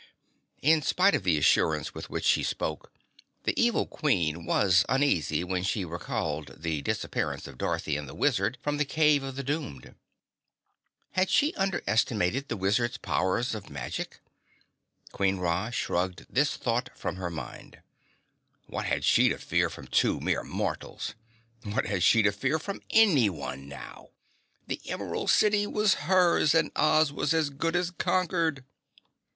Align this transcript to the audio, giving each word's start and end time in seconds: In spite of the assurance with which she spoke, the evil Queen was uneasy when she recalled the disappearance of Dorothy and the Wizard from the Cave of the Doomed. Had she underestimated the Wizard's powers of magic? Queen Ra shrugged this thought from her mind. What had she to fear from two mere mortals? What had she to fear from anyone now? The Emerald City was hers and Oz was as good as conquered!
In 0.63 0.81
spite 0.81 1.13
of 1.13 1.21
the 1.21 1.37
assurance 1.37 1.93
with 1.93 2.09
which 2.09 2.25
she 2.25 2.41
spoke, 2.41 2.91
the 3.43 3.53
evil 3.55 3.85
Queen 3.85 4.47
was 4.47 4.83
uneasy 4.89 5.43
when 5.43 5.61
she 5.61 5.85
recalled 5.85 6.55
the 6.59 6.81
disappearance 6.81 7.45
of 7.45 7.59
Dorothy 7.59 7.97
and 7.97 8.09
the 8.09 8.15
Wizard 8.15 8.57
from 8.63 8.77
the 8.77 8.83
Cave 8.85 9.21
of 9.21 9.35
the 9.35 9.43
Doomed. 9.43 9.93
Had 11.11 11.29
she 11.29 11.53
underestimated 11.53 12.47
the 12.47 12.57
Wizard's 12.57 12.97
powers 12.97 13.53
of 13.53 13.69
magic? 13.69 14.21
Queen 15.11 15.37
Ra 15.37 15.69
shrugged 15.69 16.25
this 16.27 16.57
thought 16.57 16.89
from 16.95 17.17
her 17.17 17.29
mind. 17.29 17.83
What 18.65 18.85
had 18.85 19.05
she 19.05 19.29
to 19.29 19.37
fear 19.37 19.69
from 19.69 19.85
two 19.85 20.19
mere 20.19 20.41
mortals? 20.43 21.13
What 21.61 21.85
had 21.85 22.01
she 22.01 22.23
to 22.23 22.31
fear 22.31 22.57
from 22.57 22.81
anyone 22.89 23.67
now? 23.69 24.09
The 24.65 24.81
Emerald 24.87 25.29
City 25.29 25.67
was 25.67 25.93
hers 26.09 26.55
and 26.55 26.71
Oz 26.75 27.13
was 27.13 27.35
as 27.35 27.51
good 27.51 27.75
as 27.75 27.91
conquered! 27.91 28.65